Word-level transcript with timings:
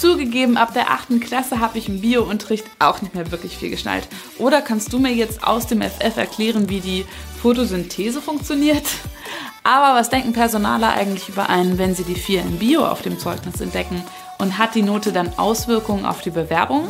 Zugegeben, 0.00 0.56
ab 0.56 0.72
der 0.72 0.90
8. 0.90 1.20
Klasse 1.20 1.60
habe 1.60 1.76
ich 1.76 1.86
im 1.86 2.00
Biounterricht 2.00 2.64
auch 2.78 3.02
nicht 3.02 3.14
mehr 3.14 3.30
wirklich 3.30 3.58
viel 3.58 3.68
geschnallt. 3.68 4.08
Oder 4.38 4.62
kannst 4.62 4.94
du 4.94 4.98
mir 4.98 5.12
jetzt 5.12 5.44
aus 5.44 5.66
dem 5.66 5.82
FF 5.82 6.16
erklären, 6.16 6.70
wie 6.70 6.80
die 6.80 7.04
Photosynthese 7.42 8.22
funktioniert? 8.22 8.86
Aber 9.62 10.00
was 10.00 10.08
denken 10.08 10.32
Personaler 10.32 10.94
eigentlich 10.94 11.28
über 11.28 11.50
einen, 11.50 11.76
wenn 11.76 11.94
sie 11.94 12.04
die 12.04 12.14
4 12.14 12.40
im 12.40 12.58
Bio 12.58 12.86
auf 12.86 13.02
dem 13.02 13.18
Zeugnis 13.18 13.60
entdecken? 13.60 14.02
Und 14.38 14.56
hat 14.56 14.74
die 14.74 14.80
Note 14.80 15.12
dann 15.12 15.38
Auswirkungen 15.38 16.06
auf 16.06 16.22
die 16.22 16.30
Bewerbung? 16.30 16.88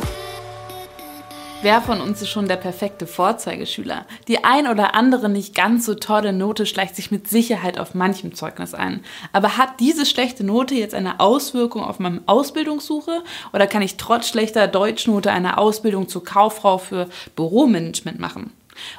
Wer 1.63 1.79
von 1.79 2.01
uns 2.01 2.19
ist 2.23 2.29
schon 2.29 2.47
der 2.47 2.55
perfekte 2.55 3.05
Vorzeigeschüler? 3.05 4.07
Die 4.27 4.43
ein 4.43 4.67
oder 4.67 4.95
andere 4.95 5.29
nicht 5.29 5.53
ganz 5.53 5.85
so 5.85 5.93
tolle 5.93 6.33
Note 6.33 6.65
schleicht 6.65 6.95
sich 6.95 7.11
mit 7.11 7.27
Sicherheit 7.27 7.79
auf 7.79 7.93
manchem 7.93 8.33
Zeugnis 8.33 8.73
ein. 8.73 9.01
Aber 9.31 9.57
hat 9.57 9.79
diese 9.79 10.07
schlechte 10.07 10.43
Note 10.43 10.73
jetzt 10.73 10.95
eine 10.95 11.19
Auswirkung 11.19 11.83
auf 11.83 11.99
meine 11.99 12.23
Ausbildungssuche? 12.25 13.23
Oder 13.53 13.67
kann 13.67 13.83
ich 13.83 13.97
trotz 13.97 14.27
schlechter 14.27 14.67
Deutschnote 14.67 15.31
eine 15.31 15.59
Ausbildung 15.59 16.09
zur 16.09 16.23
Kauffrau 16.23 16.79
für 16.79 17.07
Büromanagement 17.35 18.19
machen? 18.19 18.51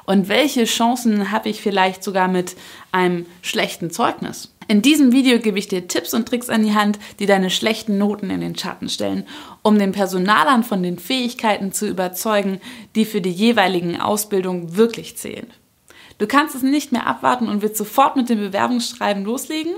Und 0.05 0.29
welche 0.29 0.65
Chancen 0.65 1.31
habe 1.31 1.49
ich 1.49 1.61
vielleicht 1.61 2.05
sogar 2.05 2.29
mit 2.29 2.57
einem 2.93 3.27
schlechten 3.41 3.91
Zeugnis? 3.91 4.53
In 4.69 4.81
diesem 4.81 5.12
Video 5.12 5.39
gebe 5.39 5.59
ich 5.59 5.69
dir 5.69 5.89
Tipps 5.89 6.15
und 6.15 6.29
Tricks 6.29 6.48
an 6.48 6.62
die 6.62 6.75
Hand, 6.75 6.98
die 7.19 7.27
deine 7.27 7.51
schlechten 7.51 7.98
Noten 7.98 8.31
in 8.31 8.41
den 8.41 8.57
Schatten 8.57 8.89
stellen, 8.89 9.27
um 9.62 9.79
den 9.79 9.93
Personalern 9.93 10.62
von 10.62 10.83
den 10.83 10.98
Fähigkeiten 10.98 11.73
zu 11.73 11.89
überzeugen, 11.89 12.61
die 12.95 13.05
für 13.05 13.21
die 13.21 13.31
jeweiligen 13.31 14.01
Ausbildungen 14.01 14.77
wirklich 14.77 15.17
zählen. 15.17 15.48
Du 16.19 16.27
kannst 16.27 16.55
es 16.55 16.62
nicht 16.62 16.93
mehr 16.93 17.07
abwarten 17.07 17.48
und 17.48 17.62
willst 17.62 17.77
sofort 17.77 18.17
mit 18.17 18.29
dem 18.29 18.39
Bewerbungsschreiben 18.39 19.25
loslegen? 19.25 19.73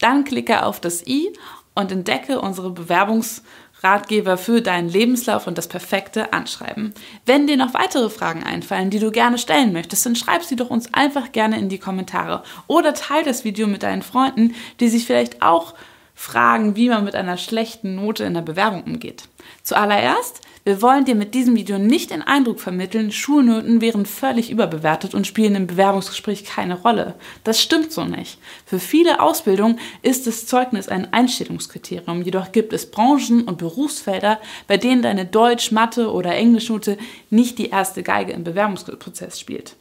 Dann 0.00 0.24
klicke 0.24 0.64
auf 0.64 0.80
das 0.80 1.04
i 1.06 1.32
und 1.74 1.90
entdecke 1.90 2.40
unsere 2.40 2.68
Bewerbungs- 2.68 3.42
Ratgeber 3.82 4.36
für 4.36 4.60
deinen 4.60 4.88
Lebenslauf 4.88 5.46
und 5.46 5.56
das 5.56 5.68
perfekte 5.68 6.32
Anschreiben. 6.32 6.94
Wenn 7.26 7.46
dir 7.46 7.56
noch 7.56 7.74
weitere 7.74 8.10
Fragen 8.10 8.42
einfallen, 8.42 8.90
die 8.90 8.98
du 8.98 9.10
gerne 9.10 9.38
stellen 9.38 9.72
möchtest, 9.72 10.04
dann 10.06 10.16
schreib 10.16 10.42
sie 10.42 10.56
doch 10.56 10.70
uns 10.70 10.92
einfach 10.94 11.32
gerne 11.32 11.58
in 11.58 11.68
die 11.68 11.78
Kommentare 11.78 12.42
oder 12.66 12.94
teile 12.94 13.24
das 13.24 13.44
Video 13.44 13.66
mit 13.66 13.82
deinen 13.82 14.02
Freunden, 14.02 14.54
die 14.80 14.88
sich 14.88 15.06
vielleicht 15.06 15.42
auch 15.42 15.74
fragen, 16.18 16.74
wie 16.74 16.88
man 16.88 17.04
mit 17.04 17.14
einer 17.14 17.36
schlechten 17.36 17.94
Note 17.94 18.24
in 18.24 18.34
der 18.34 18.42
Bewerbung 18.42 18.82
umgeht. 18.82 19.28
Zuallererst, 19.62 20.40
wir 20.64 20.82
wollen 20.82 21.04
dir 21.04 21.14
mit 21.14 21.32
diesem 21.32 21.54
Video 21.54 21.78
nicht 21.78 22.10
den 22.10 22.22
Eindruck 22.22 22.58
vermitteln, 22.58 23.12
Schulnoten 23.12 23.80
wären 23.80 24.04
völlig 24.04 24.50
überbewertet 24.50 25.14
und 25.14 25.28
spielen 25.28 25.54
im 25.54 25.68
Bewerbungsgespräch 25.68 26.44
keine 26.44 26.80
Rolle. 26.80 27.14
Das 27.44 27.62
stimmt 27.62 27.92
so 27.92 28.04
nicht. 28.04 28.38
Für 28.66 28.80
viele 28.80 29.20
Ausbildungen 29.20 29.78
ist 30.02 30.26
das 30.26 30.44
Zeugnis 30.44 30.88
ein 30.88 31.12
Einstellungskriterium, 31.12 32.22
jedoch 32.22 32.50
gibt 32.50 32.72
es 32.72 32.90
Branchen 32.90 33.44
und 33.44 33.58
Berufsfelder, 33.58 34.40
bei 34.66 34.76
denen 34.76 35.02
deine 35.02 35.24
Deutsch-, 35.24 35.70
Mathe- 35.70 36.12
oder 36.12 36.34
Englischnote 36.34 36.98
nicht 37.30 37.58
die 37.58 37.70
erste 37.70 38.02
Geige 38.02 38.32
im 38.32 38.42
Bewerbungsprozess 38.42 39.38
spielt. 39.38 39.76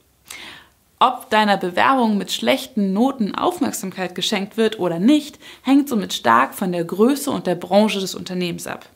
Ob 1.00 1.30
deiner 1.30 1.58
Bewerbung 1.58 2.18
mit 2.18 2.32
schlechten 2.32 2.92
Noten 2.92 3.36
Aufmerksamkeit 3.36 4.16
geschenkt 4.16 4.58
wird 4.58 4.80
oder 4.80 4.98
nicht, 4.98 5.38
hängt 5.62 5.88
somit 5.88 6.12
stark 6.14 6.56
von 6.56 6.72
der 6.72 6.84
Größe 6.84 7.30
und 7.30 7.46
der 7.46 7.54
Branche 7.54 8.00
des 8.00 8.16
Unternehmens 8.16 8.66
ab. 8.66 8.88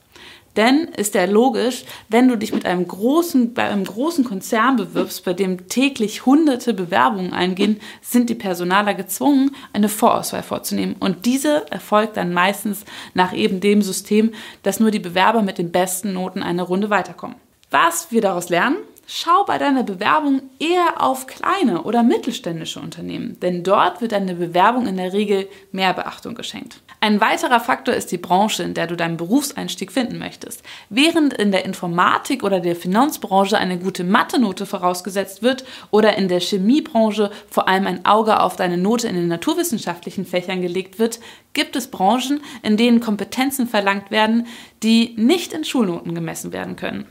Denn 0.55 0.89
ist 0.97 1.13
ja 1.13 1.25
logisch, 1.25 1.85
wenn 2.09 2.27
du 2.27 2.38
dich 2.38 2.53
mit 2.53 2.66
einem 2.66 2.88
großen, 2.88 3.53
bei 3.53 3.69
einem 3.69 3.85
großen 3.85 4.25
Konzern 4.25 4.77
bewirbst, 4.77 5.23
bei 5.23 5.33
dem 5.33 5.69
täglich 5.69 6.25
hunderte 6.25 6.73
Bewerbungen 6.73 7.33
eingehen, 7.33 7.80
sind 8.02 8.30
die 8.30 8.36
Personaler 8.36 8.95
gezwungen, 8.95 9.55
eine 9.71 9.88
Vorauswahl 9.88 10.43
vorzunehmen. 10.43 10.95
Und 10.99 11.27
diese 11.27 11.71
erfolgt 11.71 12.17
dann 12.17 12.33
meistens 12.33 12.83
nach 13.13 13.31
eben 13.31 13.59
dem 13.59 13.83
System, 13.83 14.33
dass 14.63 14.80
nur 14.80 14.91
die 14.91 14.99
Bewerber 14.99 15.43
mit 15.43 15.59
den 15.59 15.71
besten 15.71 16.13
Noten 16.13 16.41
eine 16.41 16.63
Runde 16.63 16.89
weiterkommen. 16.89 17.38
Was 17.69 18.11
wir 18.11 18.21
daraus 18.21 18.49
lernen? 18.49 18.77
Schau 19.14 19.44
bei 19.44 19.58
deiner 19.58 19.84
Bewerbung 19.84 20.42
eher 20.58 21.02
auf 21.02 21.28
kleine 21.28 21.84
oder 21.84 22.02
mittelständische 22.02 22.80
Unternehmen, 22.80 23.38
denn 23.42 23.61
dort 23.61 23.99
wird 23.99 24.14
deine 24.14 24.36
Bewerbung 24.36 24.88
in 24.88 24.95
der 24.95 25.11
Regel 25.11 25.49
mehr 25.73 25.94
Beachtung 25.94 26.33
geschenkt. 26.33 26.80
Ein 27.02 27.20
weiterer 27.20 27.60
Faktor 27.60 27.94
ist 27.94 28.14
die 28.14 28.17
Branche, 28.17 28.64
in 28.64 28.73
der 28.73 28.88
du 28.88 28.95
deinen 28.95 29.17
Berufseinstieg 29.17 29.92
finden 29.92 30.17
möchtest. 30.17 30.64
Während 30.89 31.33
in 31.33 31.52
der 31.52 31.66
Informatik 31.66 32.42
oder 32.42 32.61
der 32.61 32.77
Finanzbranche 32.77 33.58
eine 33.58 33.80
gute 33.80 34.05
Mathe-Note 34.05 34.66
vorausgesetzt 34.66 35.44
wird 35.44 35.66
oder 35.92 36.16
in 36.17 36.30
der 36.30 36.39
Chemiebranche 36.39 37.32
vor 37.50 37.67
allem 37.67 37.88
ein 37.88 38.05
Auge 38.05 38.39
auf 38.39 38.55
deine 38.55 38.77
Note 38.77 39.10
in 39.10 39.16
den 39.16 39.27
naturwissenschaftlichen 39.27 40.26
Fächern 40.26 40.61
gelegt 40.61 41.00
wird, 41.00 41.20
gibt 41.52 41.76
es 41.76 41.92
Branchen, 41.92 42.39
in 42.64 42.77
denen 42.77 43.02
Kompetenzen 43.02 43.67
verlangt 43.67 44.10
werden, 44.10 44.48
die 44.83 45.16
nicht 45.17 45.52
in 45.52 45.66
Schulnoten 45.66 46.16
gemessen 46.16 46.54
werden 46.54 46.77
können. 46.77 47.08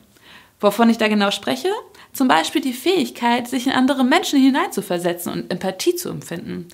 Wovon 0.60 0.90
ich 0.90 0.98
da 0.98 1.08
genau 1.08 1.30
spreche? 1.30 1.68
Zum 2.12 2.28
Beispiel 2.28 2.60
die 2.60 2.72
Fähigkeit, 2.72 3.48
sich 3.48 3.66
in 3.66 3.72
andere 3.72 4.04
Menschen 4.04 4.40
hineinzuversetzen 4.40 5.32
und 5.32 5.50
Empathie 5.50 5.94
zu 5.94 6.10
empfinden. 6.10 6.68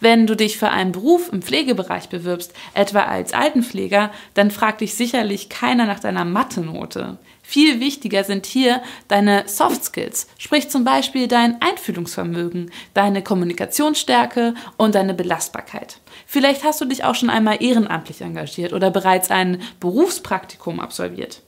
Wenn 0.00 0.26
du 0.26 0.34
dich 0.34 0.56
für 0.56 0.70
einen 0.70 0.92
Beruf 0.92 1.30
im 1.30 1.42
Pflegebereich 1.42 2.08
bewirbst, 2.08 2.54
etwa 2.74 3.02
als 3.02 3.34
Altenpfleger, 3.34 4.10
dann 4.34 4.50
fragt 4.50 4.80
dich 4.80 4.94
sicherlich 4.94 5.48
keiner 5.48 5.86
nach 5.86 6.00
deiner 6.00 6.24
Mathe-Note. 6.24 7.18
Viel 7.42 7.80
wichtiger 7.80 8.24
sind 8.24 8.46
hier 8.46 8.82
deine 9.08 9.44
Soft 9.46 9.84
Skills, 9.84 10.28
sprich 10.38 10.70
zum 10.70 10.84
Beispiel 10.84 11.28
dein 11.28 11.60
Einfühlungsvermögen, 11.60 12.70
deine 12.94 13.22
Kommunikationsstärke 13.22 14.54
und 14.76 14.94
deine 14.94 15.14
Belastbarkeit. 15.14 15.98
Vielleicht 16.26 16.64
hast 16.64 16.80
du 16.80 16.86
dich 16.86 17.04
auch 17.04 17.14
schon 17.14 17.30
einmal 17.30 17.62
ehrenamtlich 17.62 18.22
engagiert 18.22 18.72
oder 18.72 18.90
bereits 18.90 19.30
ein 19.30 19.60
Berufspraktikum 19.80 20.80
absolviert 20.80 21.42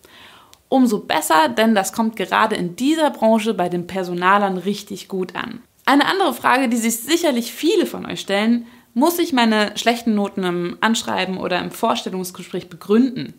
umso 0.72 1.00
besser, 1.00 1.48
denn 1.48 1.74
das 1.74 1.92
kommt 1.92 2.16
gerade 2.16 2.56
in 2.56 2.76
dieser 2.76 3.10
Branche 3.10 3.54
bei 3.54 3.68
den 3.68 3.86
Personalern 3.86 4.56
richtig 4.56 5.06
gut 5.06 5.36
an. 5.36 5.60
Eine 5.84 6.06
andere 6.06 6.32
Frage, 6.32 6.68
die 6.68 6.76
sich 6.76 6.98
sicherlich 6.98 7.52
viele 7.52 7.86
von 7.86 8.06
euch 8.06 8.20
stellen, 8.20 8.66
muss 8.94 9.18
ich 9.18 9.32
meine 9.32 9.72
schlechten 9.76 10.14
Noten 10.14 10.44
im 10.44 10.76
Anschreiben 10.80 11.38
oder 11.38 11.58
im 11.60 11.70
Vorstellungsgespräch 11.70 12.68
begründen? 12.68 13.34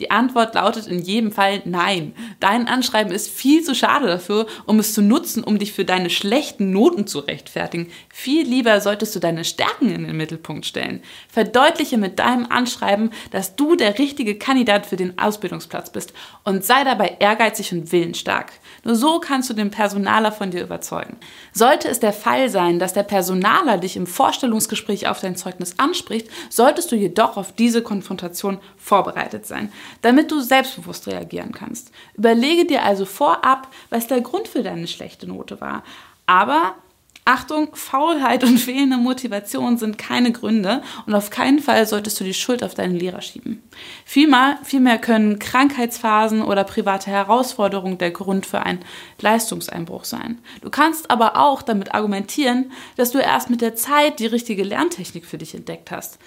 Die 0.00 0.10
Antwort 0.10 0.54
lautet 0.54 0.86
in 0.86 1.00
jedem 1.00 1.30
Fall 1.30 1.60
nein. 1.66 2.14
Dein 2.40 2.68
Anschreiben 2.68 3.12
ist 3.12 3.28
viel 3.28 3.62
zu 3.62 3.74
schade 3.74 4.06
dafür, 4.06 4.46
um 4.64 4.78
es 4.78 4.94
zu 4.94 5.02
nutzen, 5.02 5.44
um 5.44 5.58
dich 5.58 5.74
für 5.74 5.84
deine 5.84 6.08
schlechten 6.08 6.70
Noten 6.70 7.06
zu 7.06 7.18
rechtfertigen. 7.18 7.92
Viel 8.08 8.46
lieber 8.48 8.80
solltest 8.80 9.14
du 9.14 9.20
deine 9.20 9.44
Stärken 9.44 9.90
in 9.94 10.04
den 10.04 10.16
Mittelpunkt 10.16 10.64
stellen. 10.64 11.02
Verdeutliche 11.28 11.98
mit 11.98 12.18
deinem 12.18 12.46
Anschreiben, 12.46 13.10
dass 13.30 13.56
du 13.56 13.76
der 13.76 13.98
richtige 13.98 14.36
Kandidat 14.36 14.86
für 14.86 14.96
den 14.96 15.18
Ausbildungsplatz 15.18 15.90
bist 15.90 16.14
und 16.44 16.64
sei 16.64 16.82
dabei 16.82 17.18
ehrgeizig 17.20 17.70
und 17.72 17.92
willensstark. 17.92 18.52
Nur 18.84 18.96
so 18.96 19.20
kannst 19.20 19.50
du 19.50 19.54
den 19.54 19.70
Personaler 19.70 20.32
von 20.32 20.50
dir 20.50 20.62
überzeugen. 20.62 21.18
Sollte 21.52 21.88
es 21.88 22.00
der 22.00 22.14
Fall 22.14 22.48
sein, 22.48 22.78
dass 22.78 22.94
der 22.94 23.02
Personaler 23.02 23.76
dich 23.76 23.98
im 23.98 24.06
Vorstellungsgespräch 24.06 25.08
auf 25.08 25.20
dein 25.20 25.36
Zeugnis 25.36 25.74
anspricht, 25.78 26.28
solltest 26.48 26.90
du 26.90 26.96
jedoch 26.96 27.36
auf 27.36 27.52
diese 27.52 27.82
Konfrontation 27.82 28.60
vorbereitet 28.78 29.44
sein 29.44 29.70
damit 30.02 30.30
du 30.30 30.40
selbstbewusst 30.40 31.06
reagieren 31.06 31.52
kannst. 31.52 31.90
Überlege 32.14 32.66
dir 32.66 32.84
also 32.84 33.04
vorab, 33.04 33.68
was 33.90 34.06
der 34.06 34.20
Grund 34.20 34.48
für 34.48 34.62
deine 34.62 34.86
schlechte 34.86 35.26
Note 35.26 35.60
war. 35.60 35.82
Aber 36.26 36.74
Achtung, 37.24 37.68
Faulheit 37.74 38.42
und 38.44 38.58
fehlende 38.58 38.96
Motivation 38.96 39.76
sind 39.76 39.98
keine 39.98 40.32
Gründe 40.32 40.82
und 41.06 41.14
auf 41.14 41.30
keinen 41.30 41.60
Fall 41.60 41.86
solltest 41.86 42.18
du 42.18 42.24
die 42.24 42.34
Schuld 42.34 42.64
auf 42.64 42.74
deinen 42.74 42.96
Lehrer 42.96 43.20
schieben. 43.20 43.62
Vielmehr, 44.04 44.58
vielmehr 44.64 44.98
können 44.98 45.38
Krankheitsphasen 45.38 46.42
oder 46.42 46.64
private 46.64 47.10
Herausforderungen 47.10 47.98
der 47.98 48.10
Grund 48.10 48.46
für 48.46 48.62
einen 48.62 48.80
Leistungseinbruch 49.20 50.04
sein. 50.04 50.38
Du 50.62 50.70
kannst 50.70 51.10
aber 51.10 51.36
auch 51.36 51.62
damit 51.62 51.94
argumentieren, 51.94 52.72
dass 52.96 53.12
du 53.12 53.18
erst 53.18 53.50
mit 53.50 53.60
der 53.60 53.76
Zeit 53.76 54.18
die 54.18 54.26
richtige 54.26 54.64
Lerntechnik 54.64 55.24
für 55.24 55.38
dich 55.38 55.54
entdeckt 55.54 55.90
hast 55.90 56.18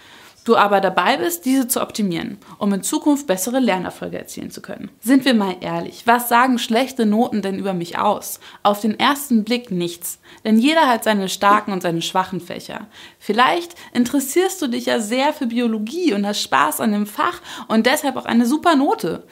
du 0.43 0.55
aber 0.55 0.81
dabei 0.81 1.17
bist, 1.17 1.45
diese 1.45 1.67
zu 1.67 1.81
optimieren, 1.81 2.37
um 2.57 2.73
in 2.73 2.83
Zukunft 2.83 3.27
bessere 3.27 3.59
Lernerfolge 3.59 4.17
erzielen 4.17 4.51
zu 4.51 4.61
können. 4.61 4.89
Sind 5.01 5.25
wir 5.25 5.33
mal 5.33 5.55
ehrlich, 5.61 6.03
was 6.05 6.29
sagen 6.29 6.59
schlechte 6.59 7.05
Noten 7.05 7.41
denn 7.41 7.57
über 7.57 7.73
mich 7.73 7.97
aus? 7.97 8.39
Auf 8.61 8.81
den 8.81 8.99
ersten 8.99 9.43
Blick 9.43 9.71
nichts, 9.71 10.19
denn 10.43 10.59
jeder 10.59 10.87
hat 10.87 11.03
seine 11.03 11.29
starken 11.29 11.71
und 11.71 11.81
seine 11.81 12.01
schwachen 12.01 12.41
Fächer. 12.41 12.87
Vielleicht 13.19 13.75
interessierst 13.93 14.61
du 14.61 14.67
dich 14.67 14.87
ja 14.87 14.99
sehr 14.99 15.33
für 15.33 15.47
Biologie 15.47 16.13
und 16.13 16.25
hast 16.25 16.41
Spaß 16.41 16.81
an 16.81 16.91
dem 16.91 17.05
Fach 17.05 17.41
und 17.67 17.85
deshalb 17.85 18.15
auch 18.15 18.25
eine 18.25 18.45
super 18.45 18.75
Note. 18.75 19.23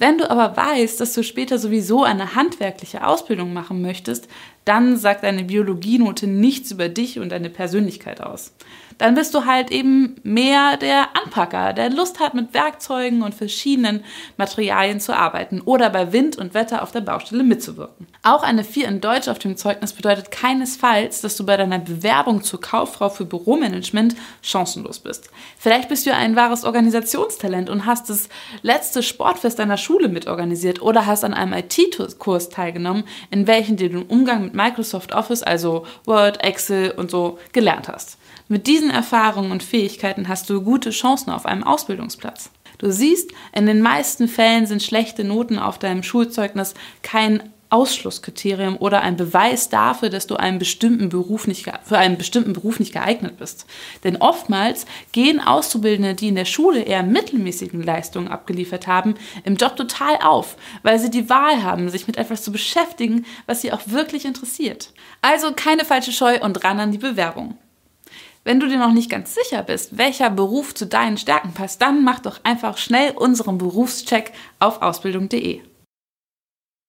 Wenn 0.00 0.16
du 0.16 0.30
aber 0.30 0.56
weißt, 0.56 0.98
dass 0.98 1.12
du 1.12 1.22
später 1.22 1.58
sowieso 1.58 2.04
eine 2.04 2.34
handwerkliche 2.34 3.06
Ausbildung 3.06 3.52
machen 3.52 3.82
möchtest, 3.82 4.28
dann 4.64 4.96
sagt 4.96 5.24
deine 5.24 5.44
Biologienote 5.44 6.26
nichts 6.26 6.70
über 6.70 6.88
dich 6.88 7.18
und 7.18 7.30
deine 7.30 7.50
Persönlichkeit 7.50 8.20
aus. 8.20 8.52
Dann 9.00 9.14
bist 9.14 9.32
du 9.32 9.46
halt 9.46 9.70
eben 9.70 10.16
mehr 10.24 10.76
der 10.76 11.16
Anpacker, 11.16 11.72
der 11.72 11.88
Lust 11.88 12.20
hat, 12.20 12.34
mit 12.34 12.52
Werkzeugen 12.52 13.22
und 13.22 13.34
verschiedenen 13.34 14.04
Materialien 14.36 15.00
zu 15.00 15.16
arbeiten 15.16 15.62
oder 15.62 15.88
bei 15.88 16.12
Wind 16.12 16.36
und 16.36 16.52
Wetter 16.52 16.82
auf 16.82 16.92
der 16.92 17.00
Baustelle 17.00 17.42
mitzuwirken. 17.42 18.06
Auch 18.22 18.42
eine 18.42 18.62
4 18.62 18.88
in 18.88 19.00
Deutsch 19.00 19.28
auf 19.28 19.38
dem 19.38 19.56
Zeugnis 19.56 19.94
bedeutet 19.94 20.30
keinesfalls, 20.30 21.22
dass 21.22 21.34
du 21.36 21.46
bei 21.46 21.56
deiner 21.56 21.78
Bewerbung 21.78 22.42
zur 22.42 22.60
Kauffrau 22.60 23.08
für 23.08 23.24
Büromanagement 23.24 24.16
chancenlos 24.42 24.98
bist. 24.98 25.30
Vielleicht 25.56 25.88
bist 25.88 26.04
du 26.04 26.14
ein 26.14 26.36
wahres 26.36 26.64
Organisationstalent 26.64 27.70
und 27.70 27.86
hast 27.86 28.10
das 28.10 28.28
letzte 28.60 29.02
Sportfest 29.02 29.58
deiner 29.58 29.78
Schule 29.78 30.08
mitorganisiert 30.08 30.82
oder 30.82 31.06
hast 31.06 31.24
an 31.24 31.32
einem 31.32 31.54
IT-Kurs 31.54 32.50
teilgenommen, 32.50 33.04
in 33.30 33.46
welchem 33.46 33.78
du 33.78 33.88
den 33.88 34.02
Umgang 34.02 34.42
mit 34.42 34.54
Microsoft 34.60 35.14
Office, 35.14 35.42
also 35.42 35.86
Word, 36.04 36.42
Excel 36.42 36.90
und 36.92 37.10
so 37.10 37.38
gelernt 37.52 37.88
hast. 37.88 38.18
Mit 38.48 38.66
diesen 38.66 38.90
Erfahrungen 38.90 39.52
und 39.52 39.62
Fähigkeiten 39.62 40.28
hast 40.28 40.50
du 40.50 40.62
gute 40.62 40.90
Chancen 40.90 41.30
auf 41.30 41.46
einem 41.46 41.64
Ausbildungsplatz. 41.64 42.50
Du 42.78 42.90
siehst, 42.90 43.30
in 43.52 43.66
den 43.66 43.80
meisten 43.80 44.26
Fällen 44.26 44.66
sind 44.66 44.82
schlechte 44.82 45.22
Noten 45.22 45.58
auf 45.58 45.78
deinem 45.78 46.02
Schulzeugnis 46.02 46.74
kein 47.02 47.50
Ausschlusskriterium 47.70 48.76
oder 48.76 49.00
ein 49.00 49.16
Beweis 49.16 49.68
dafür, 49.68 50.10
dass 50.10 50.26
du 50.26 50.36
einen 50.36 50.58
bestimmten 50.58 51.08
Beruf 51.08 51.46
nicht, 51.46 51.70
für 51.84 51.98
einen 51.98 52.18
bestimmten 52.18 52.52
Beruf 52.52 52.80
nicht 52.80 52.92
geeignet 52.92 53.38
bist. 53.38 53.66
Denn 54.04 54.16
oftmals 54.16 54.86
gehen 55.12 55.40
Auszubildende, 55.40 56.14
die 56.14 56.28
in 56.28 56.34
der 56.34 56.44
Schule 56.44 56.82
eher 56.82 57.02
mittelmäßigen 57.02 57.82
Leistungen 57.82 58.28
abgeliefert 58.28 58.86
haben, 58.86 59.14
im 59.44 59.56
Job 59.56 59.76
total 59.76 60.16
auf, 60.22 60.56
weil 60.82 60.98
sie 60.98 61.10
die 61.10 61.30
Wahl 61.30 61.62
haben, 61.62 61.88
sich 61.88 62.06
mit 62.06 62.16
etwas 62.16 62.42
zu 62.42 62.52
beschäftigen, 62.52 63.24
was 63.46 63.62
sie 63.62 63.72
auch 63.72 63.82
wirklich 63.86 64.24
interessiert. 64.24 64.92
Also 65.22 65.52
keine 65.54 65.84
falsche 65.84 66.12
Scheu 66.12 66.40
und 66.40 66.64
ran 66.64 66.80
an 66.80 66.92
die 66.92 66.98
Bewerbung. 66.98 67.56
Wenn 68.42 68.58
du 68.58 68.66
dir 68.66 68.78
noch 68.78 68.92
nicht 68.92 69.10
ganz 69.10 69.34
sicher 69.34 69.62
bist, 69.62 69.98
welcher 69.98 70.30
Beruf 70.30 70.74
zu 70.74 70.86
deinen 70.86 71.18
Stärken 71.18 71.52
passt, 71.52 71.82
dann 71.82 72.02
mach 72.02 72.20
doch 72.20 72.40
einfach 72.42 72.78
schnell 72.78 73.12
unseren 73.12 73.58
Berufscheck 73.58 74.32
auf 74.58 74.80
ausbildung.de. 74.80 75.60